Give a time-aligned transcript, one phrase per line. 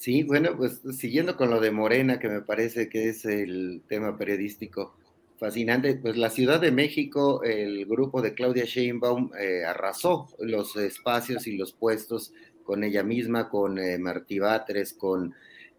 [0.00, 4.16] Sí, bueno, pues siguiendo con lo de Morena, que me parece que es el tema
[4.16, 4.94] periodístico
[5.38, 11.46] fascinante, pues la Ciudad de México, el grupo de Claudia Sheinbaum eh, arrasó los espacios
[11.46, 12.32] y los puestos
[12.64, 15.34] con ella misma, con eh, Martí Batres, con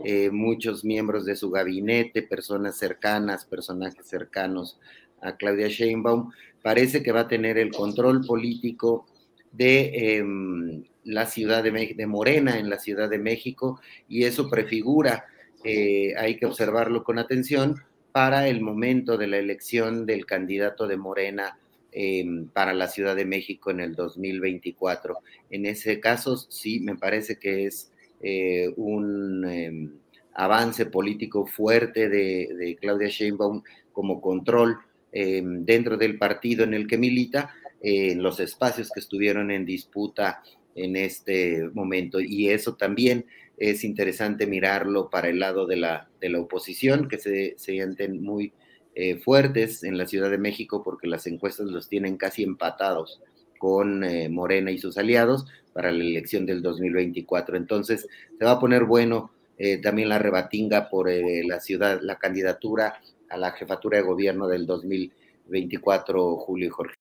[0.06, 4.80] eh, muchos miembros de su gabinete, personas cercanas, personajes cercanos
[5.20, 6.30] a Claudia Sheinbaum.
[6.62, 9.08] Parece que va a tener el control político
[9.52, 15.26] de em, la Ciudad de, de Morena en la Ciudad de México y eso prefigura,
[15.64, 20.98] eh, hay que observarlo con atención, para el momento de la elección del candidato de
[20.98, 21.58] Morena
[21.92, 25.18] eh, para la Ciudad de México en el 2024.
[25.50, 27.92] En ese caso, sí, me parece que es
[28.22, 29.90] eh, un eh,
[30.34, 34.78] avance político fuerte de, de, Claudia Sheinbaum como control
[35.14, 40.42] dentro del partido en el que milita, en los espacios que estuvieron en disputa
[40.76, 42.20] en este momento.
[42.20, 43.26] Y eso también
[43.58, 48.24] es interesante mirarlo para el lado de la, de la oposición, que se, se sienten
[48.24, 48.54] muy
[48.96, 53.22] eh, fuertes en la Ciudad de México porque las encuestas los tienen casi empatados
[53.62, 57.56] con eh, Morena y sus aliados para la elección del 2024.
[57.56, 58.08] Entonces,
[58.38, 63.00] se va a poner bueno eh, también la rebatinga por eh, la ciudad, la candidatura
[63.30, 67.01] a la jefatura de gobierno del 2024, Julio y Jorge.